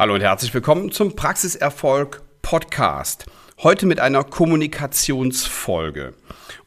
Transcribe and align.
Hallo 0.00 0.14
und 0.14 0.22
herzlich 0.22 0.54
willkommen 0.54 0.90
zum 0.90 1.14
Praxiserfolg 1.14 2.22
Podcast. 2.40 3.26
Heute 3.62 3.84
mit 3.84 4.00
einer 4.00 4.24
Kommunikationsfolge. 4.24 6.14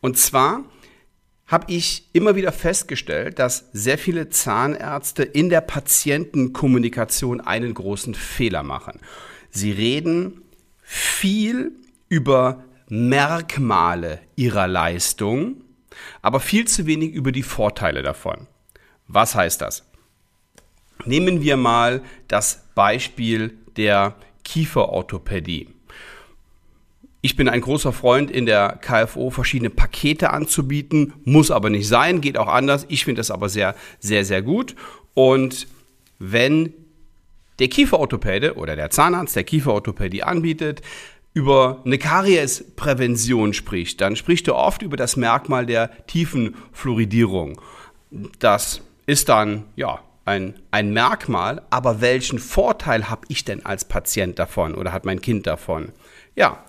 Und 0.01 0.19
zwar 0.19 0.65
habe 1.47 1.65
ich 1.73 2.11
immer 2.13 2.35
wieder 2.35 2.51
festgestellt, 2.51 3.39
dass 3.39 3.69
sehr 3.73 3.97
viele 3.97 4.29
Zahnärzte 4.29 5.23
in 5.23 5.49
der 5.49 5.61
Patientenkommunikation 5.61 7.41
einen 7.41 7.73
großen 7.73 8.13
Fehler 8.13 8.61
machen. 8.61 8.99
Sie 9.50 9.72
reden 9.72 10.44
viel 10.84 11.72
über 12.10 12.63
Merkmale 12.88 14.20
ihrer 14.36 14.68
Leistung, 14.68 15.63
aber 16.22 16.40
viel 16.40 16.68
zu 16.68 16.86
wenig 16.86 17.13
über 17.13 17.31
die 17.31 17.41
Vorteile 17.41 18.04
davon. 18.04 18.45
Was 19.08 19.34
heißt 19.34 19.59
das? 19.59 19.88
Nehmen 21.05 21.41
wir 21.41 21.58
mal 21.58 22.02
das 22.27 22.63
Beispiel 22.76 23.58
der 23.77 24.16
Kieferorthopädie. 24.44 25.70
Ich 27.22 27.38
bin 27.38 27.48
ein 27.48 27.62
großer 27.62 27.94
Freund 27.94 28.30
in 28.30 28.46
der 28.46 28.80
KFO 28.82 29.30
verschiedene 29.30 29.70
Pakete 29.70 30.32
anzubieten, 30.32 31.13
muss 31.24 31.52
aber 31.52 31.70
nicht 31.70 31.88
sein, 31.88 32.20
geht 32.20 32.38
auch 32.38 32.50
anders. 32.50 32.86
Ich 32.90 33.05
finde 33.05 33.20
das 33.20 33.32
aber 33.32 33.48
sehr, 33.48 33.76
sehr, 34.00 34.26
sehr 34.26 34.41
gut. 34.41 34.76
Und 35.13 35.68
wenn 36.20 36.74
der 37.60 37.70
Kieferorthopäde 37.70 38.55
oder 38.55 38.76
der 38.76 38.90
Zahnarzt 38.90 39.35
der 39.35 39.46
Kieferorthopädie 39.46 40.24
anbietet, 40.24 40.82
über 41.34 41.82
eine 41.85 41.98
Kariesprävention 41.98 43.54
spricht, 43.54 44.02
dann 44.02 44.16
spricht 44.16 44.48
er 44.48 44.55
oft 44.55 44.82
über 44.82 44.98
das 44.98 45.16
Merkmal 45.16 45.66
der 45.66 46.05
Tiefenfluoridierung. 46.08 47.60
Das 48.40 48.82
ist 49.05 49.30
dann, 49.30 49.66
ja, 49.76 49.99
ein, 50.26 50.55
ein 50.72 50.94
Merkmal, 50.94 51.62
aber 51.70 52.02
welchen 52.02 52.40
Vorteil 52.40 53.09
habe 53.09 53.26
ich 53.27 53.44
denn 53.44 53.66
als 53.66 53.86
Patient 53.86 54.40
davon 54.40 54.76
oder 54.76 54.94
hat 54.94 55.05
mein 55.05 55.22
Kind 55.22 55.48
davon? 55.48 55.91
Ja, 56.36 56.63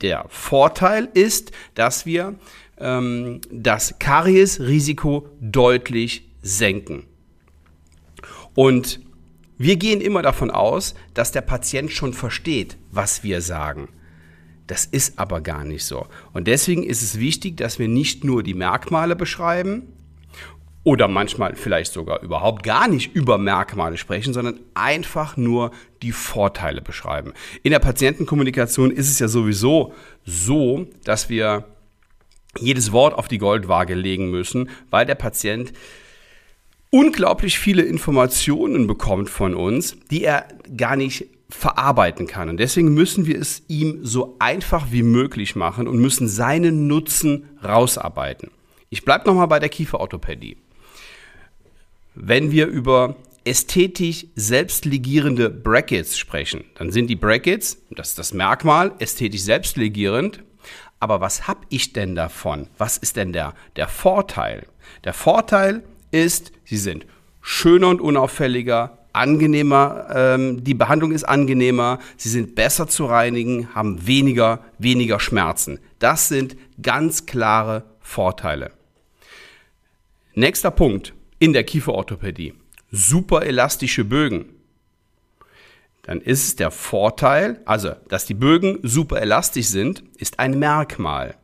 der 0.00 0.24
Vorteil 0.28 1.08
ist, 1.12 1.52
dass 1.74 2.06
wir 2.06 2.36
ähm, 2.78 3.40
das 3.50 3.98
Kariesrisiko 3.98 5.28
deutlich 5.40 6.28
senken. 6.42 7.04
Und 8.54 9.00
wir 9.58 9.76
gehen 9.76 10.00
immer 10.00 10.22
davon 10.22 10.50
aus, 10.50 10.94
dass 11.12 11.32
der 11.32 11.42
Patient 11.42 11.92
schon 11.92 12.14
versteht, 12.14 12.78
was 12.90 13.22
wir 13.22 13.42
sagen. 13.42 13.88
Das 14.66 14.86
ist 14.86 15.18
aber 15.18 15.40
gar 15.40 15.64
nicht 15.64 15.84
so. 15.84 16.06
Und 16.32 16.46
deswegen 16.46 16.82
ist 16.82 17.02
es 17.02 17.18
wichtig, 17.18 17.56
dass 17.58 17.78
wir 17.78 17.88
nicht 17.88 18.24
nur 18.24 18.42
die 18.42 18.54
Merkmale 18.54 19.16
beschreiben, 19.16 19.92
oder 20.82 21.08
manchmal 21.08 21.56
vielleicht 21.56 21.92
sogar 21.92 22.22
überhaupt 22.22 22.62
gar 22.62 22.88
nicht 22.88 23.14
über 23.14 23.36
Merkmale 23.38 23.98
sprechen, 23.98 24.32
sondern 24.32 24.60
einfach 24.74 25.36
nur 25.36 25.72
die 26.02 26.12
Vorteile 26.12 26.80
beschreiben. 26.80 27.34
In 27.62 27.70
der 27.70 27.80
Patientenkommunikation 27.80 28.90
ist 28.90 29.10
es 29.10 29.18
ja 29.18 29.28
sowieso 29.28 29.92
so, 30.24 30.86
dass 31.04 31.28
wir 31.28 31.64
jedes 32.58 32.92
Wort 32.92 33.14
auf 33.14 33.28
die 33.28 33.38
Goldwaage 33.38 33.94
legen 33.94 34.30
müssen, 34.30 34.70
weil 34.88 35.06
der 35.06 35.14
Patient 35.14 35.72
unglaublich 36.90 37.58
viele 37.58 37.82
Informationen 37.82 38.86
bekommt 38.86 39.30
von 39.30 39.54
uns, 39.54 39.96
die 40.10 40.24
er 40.24 40.48
gar 40.76 40.96
nicht 40.96 41.26
verarbeiten 41.50 42.26
kann. 42.26 42.48
Und 42.48 42.58
deswegen 42.58 42.94
müssen 42.94 43.26
wir 43.26 43.38
es 43.38 43.62
ihm 43.68 44.00
so 44.02 44.36
einfach 44.38 44.86
wie 44.90 45.02
möglich 45.02 45.56
machen 45.56 45.86
und 45.86 45.98
müssen 45.98 46.28
seinen 46.28 46.86
Nutzen 46.86 47.48
rausarbeiten. 47.62 48.50
Ich 48.88 49.04
bleibe 49.04 49.26
nochmal 49.26 49.48
bei 49.48 49.58
der 49.58 49.68
Kieferorthopädie. 49.68 50.56
Wenn 52.14 52.50
wir 52.50 52.66
über 52.66 53.16
ästhetisch 53.44 54.26
selbstlegierende 54.34 55.48
Brackets 55.48 56.18
sprechen, 56.18 56.64
dann 56.74 56.90
sind 56.90 57.06
die 57.06 57.16
Brackets, 57.16 57.78
das 57.90 58.10
ist 58.10 58.18
das 58.18 58.34
Merkmal, 58.34 58.92
ästhetisch 58.98 59.42
selbstlegierend. 59.42 60.42
Aber 60.98 61.20
was 61.20 61.48
habe 61.48 61.60
ich 61.70 61.92
denn 61.92 62.14
davon? 62.14 62.68
Was 62.76 62.98
ist 62.98 63.16
denn 63.16 63.32
der, 63.32 63.54
der 63.76 63.88
Vorteil? 63.88 64.66
Der 65.04 65.14
Vorteil 65.14 65.82
ist, 66.10 66.52
sie 66.64 66.76
sind 66.76 67.06
schöner 67.40 67.88
und 67.88 68.00
unauffälliger, 68.00 68.98
angenehmer, 69.12 70.08
ähm, 70.12 70.62
die 70.62 70.74
Behandlung 70.74 71.12
ist 71.12 71.24
angenehmer, 71.24 72.00
sie 72.16 72.28
sind 72.28 72.54
besser 72.54 72.86
zu 72.86 73.06
reinigen, 73.06 73.74
haben 73.74 74.06
weniger, 74.06 74.64
weniger 74.78 75.20
Schmerzen. 75.20 75.78
Das 76.00 76.28
sind 76.28 76.56
ganz 76.82 77.24
klare 77.24 77.84
Vorteile. 78.00 78.72
Nächster 80.34 80.70
Punkt 80.70 81.14
in 81.40 81.52
der 81.52 81.64
Kieferorthopädie 81.64 82.54
super 82.92 83.42
elastische 83.42 84.04
Bögen, 84.04 84.46
dann 86.02 86.20
ist 86.20 86.44
es 86.44 86.56
der 86.56 86.70
Vorteil, 86.70 87.60
also 87.64 87.92
dass 88.08 88.26
die 88.26 88.34
Bögen 88.34 88.78
super 88.82 89.20
elastisch 89.20 89.66
sind, 89.66 90.02
ist 90.16 90.38
ein 90.38 90.58
Merkmal. 90.58 91.34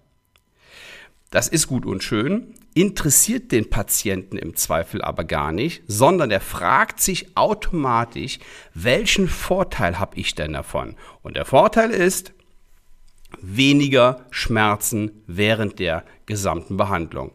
Das 1.31 1.49
ist 1.49 1.67
gut 1.67 1.87
und 1.87 2.03
schön, 2.03 2.55
interessiert 2.75 3.53
den 3.53 3.71
Patienten 3.71 4.37
im 4.39 4.55
Zweifel 4.55 5.03
aber 5.03 5.25
gar 5.25 5.51
nicht, 5.51 5.83
sondern 5.87 6.31
er 6.31 6.41
fragt 6.41 7.01
sich 7.01 7.37
automatisch, 7.37 8.39
welchen 8.75 9.29
Vorteil 9.29 9.99
habe 9.99 10.19
ich 10.19 10.35
denn 10.35 10.53
davon? 10.53 10.95
Und 11.23 11.37
der 11.37 11.47
Vorteil 11.47 11.91
ist 11.91 12.33
weniger 13.41 14.27
Schmerzen 14.31 15.23
während 15.27 15.79
der 15.79 16.05
gesamten 16.27 16.77
Behandlung. 16.77 17.33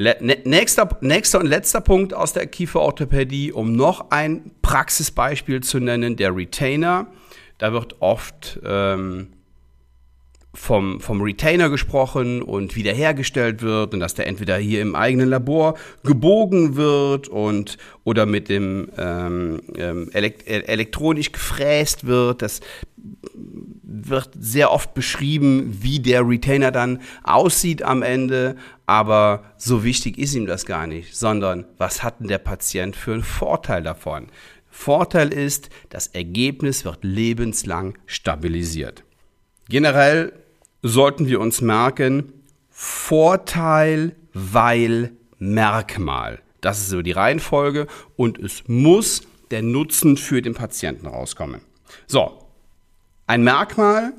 Ne, 0.00 0.16
nächster, 0.44 0.88
nächster 1.00 1.40
und 1.40 1.46
letzter 1.46 1.80
Punkt 1.80 2.14
aus 2.14 2.32
der 2.32 2.46
Kieferorthopädie, 2.46 3.50
um 3.52 3.72
noch 3.72 4.12
ein 4.12 4.52
Praxisbeispiel 4.62 5.60
zu 5.60 5.80
nennen, 5.80 6.14
der 6.14 6.36
Retainer. 6.36 7.08
Da 7.58 7.72
wird 7.72 7.96
oft 7.98 8.60
ähm, 8.64 9.32
vom, 10.54 11.00
vom 11.00 11.20
Retainer 11.20 11.68
gesprochen 11.68 12.42
und 12.42 12.76
wiederhergestellt 12.76 13.60
wird 13.60 13.92
und 13.92 13.98
dass 13.98 14.14
der 14.14 14.28
entweder 14.28 14.56
hier 14.56 14.82
im 14.82 14.94
eigenen 14.94 15.30
Labor 15.30 15.76
gebogen 16.04 16.76
wird 16.76 17.26
und 17.26 17.76
oder 18.04 18.24
mit 18.24 18.48
dem 18.48 18.90
ähm, 18.96 19.60
ähm 19.76 20.10
elekt 20.12 20.46
elektronisch 20.46 21.32
gefräst 21.32 22.06
wird. 22.06 22.42
Das 22.42 22.60
wird 24.10 24.30
sehr 24.38 24.72
oft 24.72 24.94
beschrieben, 24.94 25.78
wie 25.80 26.00
der 26.00 26.26
Retainer 26.26 26.70
dann 26.70 27.00
aussieht 27.22 27.82
am 27.82 28.02
Ende, 28.02 28.56
aber 28.86 29.44
so 29.56 29.84
wichtig 29.84 30.18
ist 30.18 30.34
ihm 30.34 30.46
das 30.46 30.66
gar 30.66 30.86
nicht, 30.86 31.16
sondern 31.16 31.66
was 31.76 32.02
hat 32.02 32.20
denn 32.20 32.28
der 32.28 32.38
Patient 32.38 32.96
für 32.96 33.12
einen 33.12 33.22
Vorteil 33.22 33.82
davon? 33.82 34.28
Vorteil 34.70 35.32
ist, 35.32 35.70
das 35.88 36.06
Ergebnis 36.08 36.84
wird 36.84 37.02
lebenslang 37.02 37.98
stabilisiert. 38.06 39.04
Generell 39.68 40.32
sollten 40.82 41.26
wir 41.26 41.40
uns 41.40 41.60
merken, 41.60 42.32
Vorteil, 42.70 44.14
weil 44.32 45.12
Merkmal. 45.38 46.40
Das 46.60 46.78
ist 46.78 46.88
so 46.88 47.02
die 47.02 47.12
Reihenfolge 47.12 47.86
und 48.16 48.38
es 48.38 48.64
muss 48.66 49.22
der 49.50 49.62
Nutzen 49.62 50.16
für 50.16 50.42
den 50.42 50.54
Patienten 50.54 51.06
rauskommen. 51.06 51.60
So, 52.06 52.37
ein 53.28 53.44
Merkmal, 53.44 54.14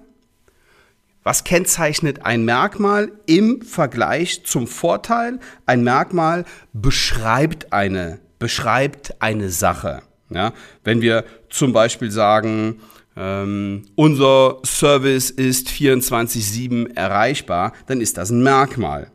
was 1.23 1.43
kennzeichnet 1.43 2.25
ein 2.25 2.45
Merkmal 2.45 3.11
im 3.25 3.61
Vergleich 3.61 4.45
zum 4.45 4.67
Vorteil? 4.67 5.39
Ein 5.65 5.83
Merkmal 5.83 6.45
beschreibt 6.73 7.73
eine, 7.73 8.19
beschreibt 8.37 9.21
eine 9.21 9.49
Sache. 9.49 10.03
Ja, 10.29 10.53
wenn 10.83 11.01
wir 11.01 11.25
zum 11.49 11.73
Beispiel 11.73 12.11
sagen, 12.11 12.81
ähm, 13.17 13.85
unser 13.95 14.59
Service 14.63 15.31
ist 15.31 15.69
24-7 15.69 16.95
erreichbar, 16.95 17.73
dann 17.87 18.01
ist 18.01 18.17
das 18.17 18.29
ein 18.29 18.43
Merkmal. 18.43 19.11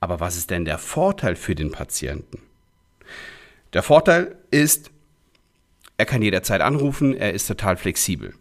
Aber 0.00 0.18
was 0.18 0.36
ist 0.36 0.50
denn 0.50 0.64
der 0.64 0.78
Vorteil 0.78 1.36
für 1.36 1.54
den 1.54 1.70
Patienten? 1.70 2.42
Der 3.72 3.84
Vorteil 3.84 4.36
ist, 4.50 4.90
er 5.96 6.06
kann 6.06 6.22
jederzeit 6.22 6.60
anrufen, 6.60 7.16
er 7.16 7.32
ist 7.32 7.46
total 7.46 7.76
flexibel. 7.76 8.34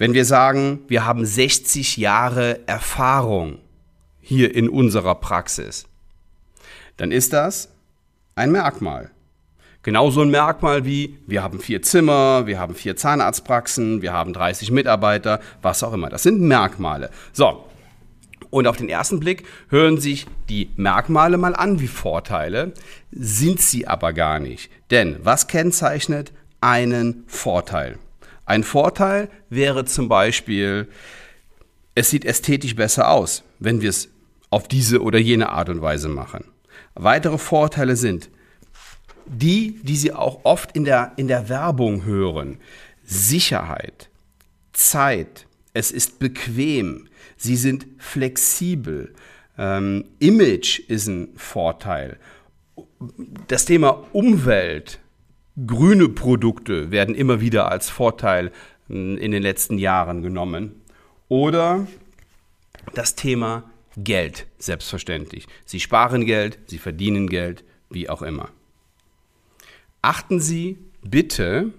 Wenn 0.00 0.14
wir 0.14 0.24
sagen, 0.24 0.80
wir 0.88 1.04
haben 1.04 1.26
60 1.26 1.98
Jahre 1.98 2.66
Erfahrung 2.66 3.58
hier 4.22 4.54
in 4.54 4.70
unserer 4.70 5.14
Praxis, 5.14 5.84
dann 6.96 7.12
ist 7.12 7.34
das 7.34 7.68
ein 8.34 8.50
Merkmal. 8.50 9.10
Genauso 9.82 10.22
ein 10.22 10.30
Merkmal 10.30 10.86
wie, 10.86 11.18
wir 11.26 11.42
haben 11.42 11.60
vier 11.60 11.82
Zimmer, 11.82 12.46
wir 12.46 12.58
haben 12.58 12.74
vier 12.74 12.96
Zahnarztpraxen, 12.96 14.00
wir 14.00 14.14
haben 14.14 14.32
30 14.32 14.70
Mitarbeiter, 14.70 15.38
was 15.60 15.82
auch 15.82 15.92
immer. 15.92 16.08
Das 16.08 16.22
sind 16.22 16.40
Merkmale. 16.40 17.10
So. 17.34 17.66
Und 18.48 18.66
auf 18.66 18.78
den 18.78 18.88
ersten 18.88 19.20
Blick 19.20 19.44
hören 19.68 20.00
sich 20.00 20.24
die 20.48 20.70
Merkmale 20.76 21.36
mal 21.36 21.54
an 21.54 21.78
wie 21.78 21.88
Vorteile, 21.88 22.72
sind 23.12 23.60
sie 23.60 23.86
aber 23.86 24.14
gar 24.14 24.40
nicht. 24.40 24.70
Denn 24.90 25.16
was 25.22 25.46
kennzeichnet 25.46 26.32
einen 26.62 27.24
Vorteil? 27.26 27.98
Ein 28.50 28.64
Vorteil 28.64 29.30
wäre 29.48 29.84
zum 29.84 30.08
Beispiel, 30.08 30.88
es 31.94 32.10
sieht 32.10 32.24
ästhetisch 32.24 32.74
besser 32.74 33.08
aus, 33.08 33.44
wenn 33.60 33.80
wir 33.80 33.90
es 33.90 34.08
auf 34.50 34.66
diese 34.66 35.02
oder 35.02 35.20
jene 35.20 35.50
Art 35.50 35.68
und 35.68 35.80
Weise 35.82 36.08
machen. 36.08 36.46
Weitere 36.96 37.38
Vorteile 37.38 37.94
sind, 37.94 38.28
die, 39.24 39.78
die 39.84 39.94
Sie 39.94 40.12
auch 40.12 40.40
oft 40.42 40.74
in 40.74 40.84
der, 40.84 41.12
in 41.14 41.28
der 41.28 41.48
Werbung 41.48 42.04
hören. 42.04 42.58
Sicherheit, 43.04 44.10
Zeit, 44.72 45.46
es 45.72 45.92
ist 45.92 46.18
bequem, 46.18 47.06
Sie 47.36 47.54
sind 47.54 47.86
flexibel, 47.98 49.14
ähm, 49.58 50.06
Image 50.18 50.80
ist 50.88 51.06
ein 51.06 51.28
Vorteil. 51.36 52.18
Das 53.46 53.64
Thema 53.64 54.08
Umwelt, 54.12 54.98
grüne 55.66 56.08
Produkte 56.08 56.90
werden 56.90 57.14
immer 57.14 57.40
wieder 57.40 57.70
als 57.70 57.90
Vorteil 57.90 58.52
hm, 58.88 59.16
in 59.18 59.32
den 59.32 59.42
letzten 59.42 59.78
Jahren 59.78 60.22
genommen. 60.22 60.82
Oder 61.28 61.86
das 62.94 63.14
Thema 63.14 63.70
Geld, 63.96 64.46
selbstverständlich. 64.58 65.46
Sie 65.64 65.80
sparen 65.80 66.24
Geld, 66.24 66.58
Sie 66.66 66.78
verdienen 66.78 67.28
Geld, 67.28 67.64
wie 67.90 68.08
auch 68.08 68.22
immer. 68.22 68.50
Achten 70.02 70.40
Sie 70.40 70.78
bitte 71.02 71.72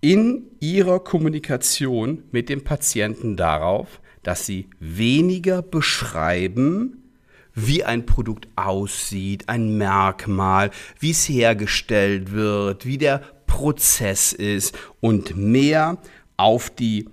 in 0.00 0.50
Ihrer 0.60 1.00
Kommunikation 1.00 2.24
mit 2.30 2.48
dem 2.48 2.62
Patienten 2.62 3.36
darauf, 3.36 4.00
dass 4.22 4.46
Sie 4.46 4.68
weniger 4.78 5.62
beschreiben, 5.62 7.03
wie 7.54 7.84
ein 7.84 8.06
Produkt 8.06 8.48
aussieht, 8.56 9.48
ein 9.48 9.78
Merkmal, 9.78 10.70
wie 10.98 11.10
es 11.10 11.28
hergestellt 11.28 12.32
wird, 12.32 12.84
wie 12.86 12.98
der 12.98 13.18
Prozess 13.46 14.32
ist 14.32 14.76
und 15.00 15.36
mehr 15.36 15.98
auf, 16.36 16.70
die, 16.70 17.08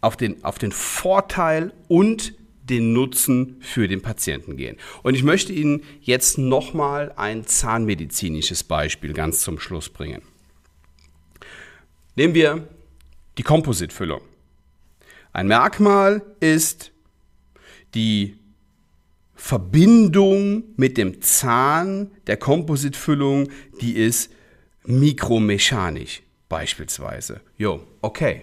auf, 0.00 0.16
den, 0.16 0.42
auf 0.44 0.58
den 0.58 0.72
Vorteil 0.72 1.72
und 1.88 2.34
den 2.62 2.92
Nutzen 2.92 3.56
für 3.60 3.88
den 3.88 4.00
Patienten 4.00 4.56
gehen. 4.56 4.76
Und 5.02 5.14
ich 5.14 5.24
möchte 5.24 5.52
Ihnen 5.52 5.82
jetzt 6.00 6.38
nochmal 6.38 7.12
ein 7.16 7.46
zahnmedizinisches 7.46 8.64
Beispiel 8.64 9.12
ganz 9.12 9.40
zum 9.42 9.58
Schluss 9.58 9.88
bringen. 9.88 10.22
Nehmen 12.14 12.34
wir 12.34 12.68
die 13.38 13.42
Kompositfüllung. 13.42 14.20
Ein 15.32 15.48
Merkmal 15.48 16.22
ist 16.40 16.92
die 17.94 18.39
Verbindung 19.40 20.64
mit 20.76 20.98
dem 20.98 21.22
Zahn 21.22 22.10
der 22.26 22.36
Kompositfüllung, 22.36 23.48
die 23.80 23.96
ist 23.96 24.30
mikromechanisch 24.84 26.22
beispielsweise. 26.50 27.40
Jo, 27.56 27.82
okay, 28.02 28.42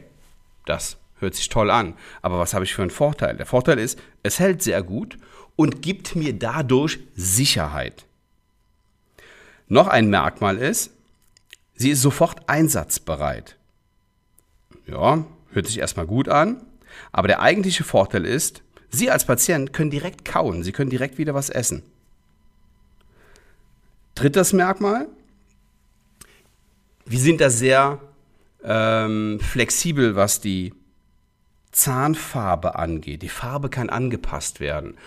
das 0.66 0.98
hört 1.20 1.36
sich 1.36 1.50
toll 1.50 1.70
an. 1.70 1.94
Aber 2.24 2.40
was 2.40 2.56
habe 2.56 2.66
ich 2.66 2.74
für 2.74 2.82
einen 2.82 2.90
Vorteil? 2.90 3.38
Der 3.38 3.46
Vorteil 3.46 3.78
ist, 3.78 4.00
es 4.24 4.40
hält 4.40 4.64
sehr 4.64 4.82
gut 4.82 5.20
und 5.56 5.84
gibt 5.84 6.16
mir 6.16 6.34
dadurch 6.34 7.00
Sicherheit. 7.16 8.06
Noch 9.68 9.88
ein 9.88 10.10
Merkmal 10.10 10.58
ist, 10.58 10.92
sie 11.76 11.92
ist 11.92 12.02
sofort 12.02 12.50
einsatzbereit. 12.50 13.56
Ja, 14.88 15.26
hört 15.52 15.68
sich 15.68 15.78
erstmal 15.78 16.08
gut 16.08 16.28
an, 16.28 16.66
aber 17.12 17.28
der 17.28 17.40
eigentliche 17.40 17.84
Vorteil 17.84 18.26
ist, 18.26 18.64
Sie 18.90 19.12
als 19.12 19.26
Patient 19.26 19.74
können 19.74 19.92
direkt 19.92 20.26
kauen, 20.26 20.64
Sie 20.64 20.72
können 20.72 20.90
direkt 20.90 21.18
wieder 21.18 21.34
was 21.34 21.50
essen. 21.50 21.84
Drittes 24.16 24.54
Merkmal, 24.54 25.08
wir 27.06 27.20
sind 27.20 27.40
da 27.40 27.50
sehr 27.50 28.02
ähm, 28.64 29.40
flexibel, 29.40 30.16
was 30.16 30.42
die 30.42 30.74
Zahnfarbe 31.72 32.76
angeht. 32.76 33.22
Die 33.22 33.30
Farbe 33.30 33.70
kann 33.70 33.90
angepasst 33.90 34.60
werden. 34.60 34.98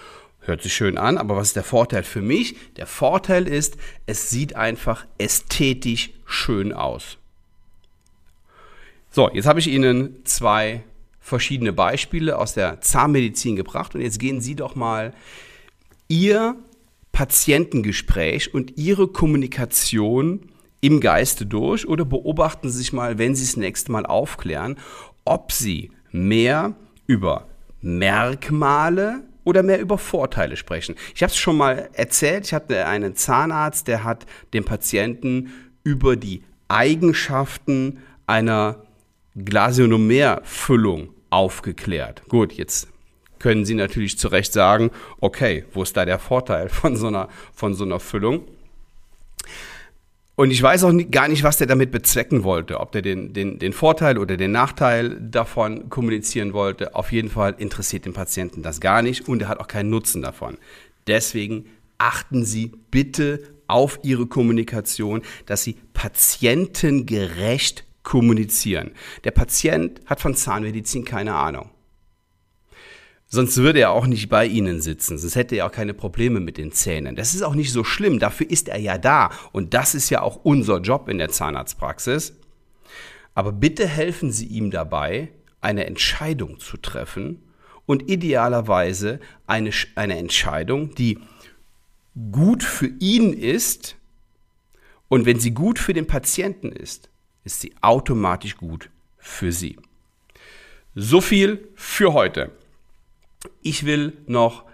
Hört 0.41 0.63
sich 0.63 0.73
schön 0.73 0.97
an, 0.97 1.19
aber 1.19 1.37
was 1.37 1.49
ist 1.49 1.57
der 1.57 1.65
Vorteil 1.65 2.03
für 2.03 2.23
mich? 2.23 2.57
Der 2.77 2.87
Vorteil 2.87 3.47
ist, 3.47 3.77
es 4.07 4.31
sieht 4.31 4.57
einfach 4.57 5.07
ästhetisch 5.19 6.11
schön 6.25 6.73
aus. 6.73 7.19
So, 9.11 9.29
jetzt 9.31 9.47
habe 9.47 9.59
ich 9.59 9.67
Ihnen 9.67 10.25
zwei 10.25 10.83
verschiedene 11.21 11.73
Beispiele 11.73 12.39
aus 12.39 12.55
der 12.55 12.81
Zahnmedizin 12.81 13.57
gebracht 13.57 13.95
und 13.95 14.01
jetzt 14.01 14.19
gehen 14.19 14.41
Sie 14.41 14.55
doch 14.55 14.75
mal 14.75 15.13
Ihr 16.09 16.57
Patientengespräch 17.13 18.55
und 18.55 18.77
Ihre 18.77 19.09
Kommunikation 19.09 20.41
im 20.81 21.01
Geiste 21.01 21.47
durch 21.47 21.87
oder 21.87 22.05
beobachten 22.05 22.71
Sie 22.71 22.79
sich 22.79 22.93
mal, 22.93 23.19
wenn 23.19 23.35
Sie 23.35 23.45
es 23.45 23.57
nächste 23.57 23.93
Mal 23.93 24.07
aufklären, 24.07 24.77
ob 25.25 25.53
Sie 25.53 25.93
mehr 26.11 26.75
über 27.07 27.47
Merkmale 27.83 29.23
oder 29.45 29.63
mehr 29.63 29.81
über 29.81 29.99
Vorteile 29.99 30.57
sprechen. 30.57 30.95
Ich 31.15 31.23
habe 31.23 31.31
es 31.31 31.39
schon 31.39 31.57
mal 31.57 31.91
erzählt, 31.93 32.47
ich 32.47 32.55
hatte 32.55 32.87
einen 32.87 33.17
Zahnarzt, 33.17 33.89
der 33.89 34.05
hat 34.05 34.27
dem 34.53 34.65
Patienten 34.65 35.51
über 35.83 36.17
die 36.17 36.43
Eigenschaften 36.69 37.99
einer 38.27 38.85
Glasionomerfüllung 39.45 41.11
aufgeklärt. 41.31 42.23
Gut, 42.29 42.53
jetzt 42.53 42.89
können 43.39 43.65
Sie 43.65 43.75
natürlich 43.75 44.19
zu 44.19 44.29
Recht 44.29 44.53
sagen, 44.53 44.91
okay, 45.21 45.65
wo 45.73 45.83
ist 45.83 45.97
da 45.97 46.05
der 46.05 46.19
Vorteil 46.19 46.69
von 46.69 46.97
so 46.97 47.09
einer, 47.09 47.29
von 47.55 47.75
so 47.75 47.85
einer 47.85 48.01
Füllung? 48.01 48.45
Und 50.37 50.51
ich 50.53 50.63
weiß 50.63 50.85
auch 50.85 50.93
gar 51.11 51.29
nicht, 51.29 51.43
was 51.43 51.59
der 51.59 51.67
damit 51.67 51.91
bezwecken 51.91 52.45
wollte, 52.45 52.81
ob 52.81 52.93
der 52.93 53.03
den, 53.03 53.35
den, 53.35 53.59
den 53.59 53.75
Vorteil 53.75 54.17
oder 54.17 54.39
den 54.39 54.53
Nachteil 54.53 55.21
davon 55.21 55.91
kommunizieren 55.91 56.55
wollte. 56.55 56.95
Auf 56.95 57.13
jeden 57.13 57.29
Fall 57.29 57.57
interessiert 57.59 58.07
den 58.07 58.15
Patienten 58.15 58.63
das 58.63 58.81
gar 58.81 59.03
nicht 59.03 59.29
und 59.29 59.43
er 59.43 59.49
hat 59.49 59.61
auch 59.61 59.69
keinen 59.69 59.91
Nutzen 59.91 60.23
davon. 60.23 60.57
Deswegen 61.07 61.67
achten 61.99 62.47
Sie 62.47 62.73
bitte 62.91 63.43
auf 63.67 64.01
Ihre 64.03 64.27
Kommunikation, 64.27 65.21
dass 65.45 65.63
Sie 65.63 65.77
patientengerecht 65.93 67.85
kommunizieren. 68.03 68.93
Der 69.25 69.31
Patient 69.31 70.01
hat 70.07 70.21
von 70.21 70.35
Zahnmedizin 70.35 71.05
keine 71.05 71.35
Ahnung. 71.35 71.71
Sonst 73.27 73.59
würde 73.59 73.79
er 73.79 73.93
auch 73.93 74.07
nicht 74.07 74.29
bei 74.29 74.45
Ihnen 74.45 74.81
sitzen, 74.81 75.17
sonst 75.17 75.37
hätte 75.37 75.55
er 75.55 75.67
auch 75.67 75.73
keine 75.73 75.95
Probleme 75.95 76.41
mit 76.41 76.59
den 76.59 76.73
Zähnen. 76.73 77.15
Das 77.15 77.35
ist 77.35 77.43
auch 77.43 77.55
nicht 77.55 77.71
so 77.73 77.85
schlimm, 77.85 78.19
dafür 78.19 78.51
ist 78.51 78.69
er 78.69 78.79
ja 78.79 78.99
da. 78.99 79.31
Und 79.53 79.73
das 79.73 79.95
ist 79.95 80.11
ja 80.11 80.23
auch 80.23 80.41
unser 80.43 80.81
Job 80.81 81.09
in 81.09 81.19
der 81.19 81.29
Zahnarztpraxis. 81.29 82.35
Aber 83.35 83.53
bitte 83.53 83.87
helfen 83.87 84.33
Sie 84.33 84.47
ihm 84.47 84.73
dabei, 84.73 85.29
eine 85.61 85.87
Entscheidung 85.87 86.59
zu 86.59 86.77
treffen 86.77 87.43
und 87.87 88.11
idealerweise 88.11 89.21
eine, 89.47 89.71
eine 89.95 90.19
Entscheidung, 90.19 90.95
die 90.95 91.19
gut 92.33 92.63
für 92.63 92.91
ihn 92.99 93.33
ist 93.33 93.97
und 95.09 95.27
wenn 95.27 95.41
sie 95.41 95.53
gut 95.53 95.79
für 95.79 95.93
den 95.93 96.07
Patienten 96.07 96.73
ist, 96.73 97.11
ist 97.45 97.61
sie 97.61 97.73
automatisch 97.81 98.57
gut 98.57 98.91
für 99.19 99.53
Sie. 99.53 99.77
So 100.95 101.21
viel 101.21 101.69
für 101.75 102.13
heute. 102.13 102.51
Ich 103.63 103.85
will 103.85 104.13
noch 104.27 104.65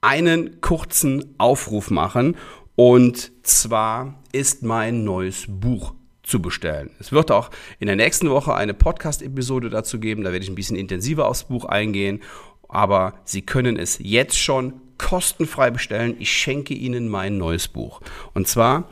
einen 0.00 0.60
kurzen 0.60 1.34
Aufruf 1.38 1.90
machen 1.90 2.36
und 2.76 3.32
zwar 3.42 4.22
ist 4.32 4.62
mein 4.62 5.04
neues 5.04 5.46
Buch 5.48 5.94
zu 6.22 6.40
bestellen. 6.40 6.90
Es 7.00 7.10
wird 7.10 7.30
auch 7.30 7.50
in 7.80 7.86
der 7.86 7.96
nächsten 7.96 8.30
Woche 8.30 8.54
eine 8.54 8.74
Podcast-Episode 8.74 9.70
dazu 9.70 9.98
geben, 9.98 10.22
da 10.22 10.32
werde 10.32 10.44
ich 10.44 10.50
ein 10.50 10.54
bisschen 10.54 10.76
intensiver 10.76 11.26
aufs 11.26 11.44
Buch 11.44 11.64
eingehen, 11.64 12.22
aber 12.68 13.14
Sie 13.24 13.42
können 13.42 13.76
es 13.76 13.98
jetzt 14.00 14.38
schon 14.38 14.74
kostenfrei 14.98 15.70
bestellen. 15.70 16.16
Ich 16.18 16.30
schenke 16.30 16.74
Ihnen 16.74 17.08
mein 17.08 17.38
neues 17.38 17.68
Buch. 17.68 18.00
Und 18.34 18.46
zwar 18.46 18.88